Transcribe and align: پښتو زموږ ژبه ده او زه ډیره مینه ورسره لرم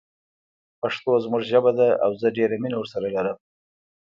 پښتو 0.79 1.11
زموږ 1.23 1.41
ژبه 1.51 1.71
ده 1.79 1.87
او 2.03 2.11
زه 2.21 2.27
ډیره 2.37 2.55
مینه 2.61 2.77
ورسره 2.79 3.07
لرم 3.15 3.37